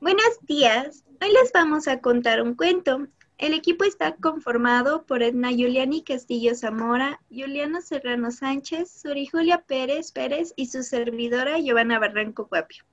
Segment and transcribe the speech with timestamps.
[0.00, 1.04] Buenos días.
[1.20, 3.08] Hoy les vamos a contar un cuento.
[3.36, 10.12] El equipo está conformado por Edna Juliani Castillo Zamora, Juliano Serrano Sánchez, Suri Julia Pérez
[10.12, 12.84] Pérez y su servidora Giovanna Barranco Guapio.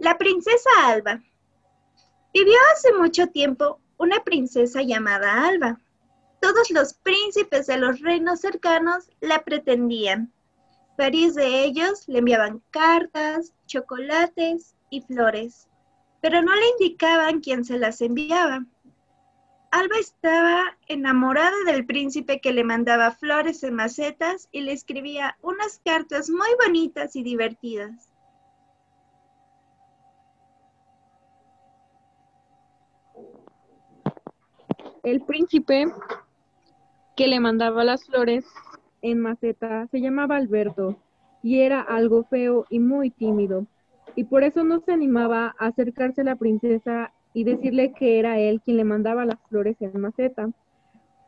[0.00, 1.22] La princesa Alba.
[2.34, 5.80] Vivió hace mucho tiempo una princesa llamada Alba.
[6.40, 10.32] Todos los príncipes de los reinos cercanos la pretendían.
[10.96, 15.68] Varios de ellos le enviaban cartas, chocolates y flores,
[16.22, 18.64] pero no le indicaban quién se las enviaba.
[19.70, 25.80] Alba estaba enamorada del príncipe que le mandaba flores en macetas y le escribía unas
[25.84, 28.10] cartas muy bonitas y divertidas.
[35.02, 35.86] El príncipe
[37.16, 38.46] que le mandaba las flores
[39.10, 40.96] en maceta se llamaba Alberto
[41.42, 43.66] y era algo feo y muy tímido,
[44.16, 48.40] y por eso no se animaba a acercarse a la princesa y decirle que era
[48.40, 50.50] él quien le mandaba las flores en maceta.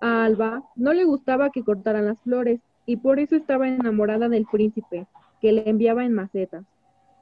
[0.01, 4.47] A Alba no le gustaba que cortaran las flores y por eso estaba enamorada del
[4.47, 5.07] príncipe,
[5.41, 6.65] que le enviaba en macetas,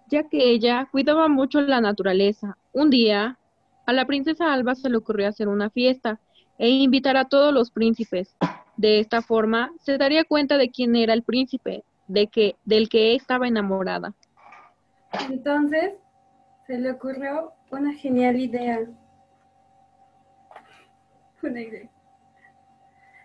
[0.09, 2.57] ya que ella cuidaba mucho la naturaleza.
[2.73, 3.39] Un día,
[3.85, 6.19] a la princesa Alba se le ocurrió hacer una fiesta
[6.57, 8.35] e invitar a todos los príncipes.
[8.77, 13.15] De esta forma, se daría cuenta de quién era el príncipe, de que, del que
[13.15, 14.13] estaba enamorada.
[15.29, 15.95] Entonces,
[16.67, 18.81] se le ocurrió una genial idea.
[21.43, 21.89] Una idea.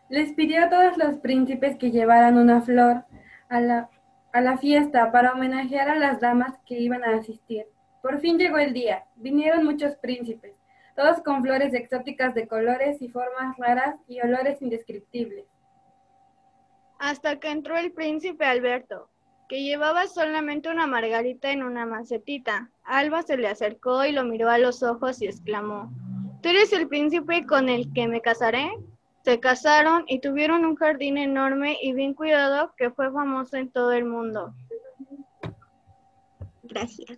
[0.09, 3.05] Les pidió a todos los príncipes que llevaran una flor
[3.47, 3.89] a la,
[4.33, 7.65] a la fiesta para homenajear a las damas que iban a asistir.
[8.01, 9.05] Por fin llegó el día.
[9.15, 10.60] Vinieron muchos príncipes
[11.01, 15.45] todos con flores exóticas de colores y formas raras y olores indescriptibles.
[16.99, 19.09] Hasta que entró el príncipe Alberto,
[19.49, 22.69] que llevaba solamente una margarita en una macetita.
[22.83, 25.91] Alba se le acercó y lo miró a los ojos y exclamó,
[26.43, 28.69] ¿Tú eres el príncipe con el que me casaré?
[29.23, 33.91] Se casaron y tuvieron un jardín enorme y bien cuidado que fue famoso en todo
[33.91, 34.53] el mundo.
[36.61, 37.17] Gracias.